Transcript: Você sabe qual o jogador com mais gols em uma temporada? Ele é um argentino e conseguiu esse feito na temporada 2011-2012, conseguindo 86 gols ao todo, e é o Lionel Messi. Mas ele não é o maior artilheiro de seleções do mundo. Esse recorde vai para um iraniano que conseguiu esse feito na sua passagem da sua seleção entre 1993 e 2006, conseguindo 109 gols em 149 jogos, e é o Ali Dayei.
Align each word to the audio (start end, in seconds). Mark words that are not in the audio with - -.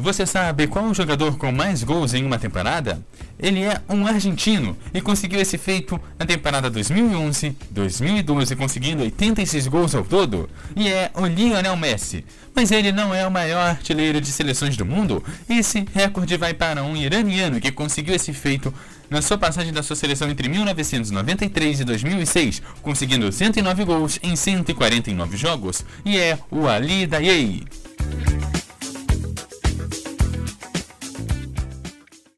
Você 0.00 0.24
sabe 0.24 0.66
qual 0.66 0.86
o 0.86 0.94
jogador 0.94 1.36
com 1.36 1.52
mais 1.52 1.84
gols 1.84 2.14
em 2.14 2.24
uma 2.24 2.38
temporada? 2.38 3.04
Ele 3.38 3.62
é 3.62 3.82
um 3.86 4.06
argentino 4.06 4.74
e 4.94 5.00
conseguiu 5.00 5.38
esse 5.38 5.58
feito 5.58 6.00
na 6.18 6.24
temporada 6.24 6.70
2011-2012, 6.70 8.56
conseguindo 8.56 9.02
86 9.02 9.66
gols 9.66 9.94
ao 9.94 10.02
todo, 10.02 10.48
e 10.74 10.88
é 10.88 11.10
o 11.14 11.26
Lionel 11.26 11.76
Messi. 11.76 12.24
Mas 12.54 12.72
ele 12.72 12.92
não 12.92 13.14
é 13.14 13.26
o 13.26 13.30
maior 13.30 13.60
artilheiro 13.60 14.22
de 14.22 14.32
seleções 14.32 14.74
do 14.74 14.86
mundo. 14.86 15.22
Esse 15.48 15.86
recorde 15.92 16.34
vai 16.38 16.54
para 16.54 16.82
um 16.82 16.96
iraniano 16.96 17.60
que 17.60 17.70
conseguiu 17.70 18.14
esse 18.14 18.32
feito 18.32 18.72
na 19.10 19.20
sua 19.20 19.36
passagem 19.36 19.72
da 19.72 19.82
sua 19.82 19.96
seleção 19.96 20.30
entre 20.30 20.48
1993 20.48 21.80
e 21.80 21.84
2006, 21.84 22.62
conseguindo 22.80 23.30
109 23.30 23.84
gols 23.84 24.18
em 24.22 24.34
149 24.34 25.36
jogos, 25.36 25.84
e 26.06 26.16
é 26.16 26.38
o 26.50 26.66
Ali 26.66 27.06
Dayei. 27.06 27.64